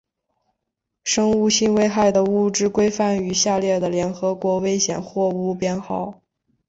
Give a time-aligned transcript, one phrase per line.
[1.03, 6.23] 生物性危害的物质规范于下列的联合国危险货物编号